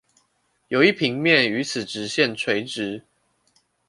[0.69, 3.03] 有一平面與此直線垂直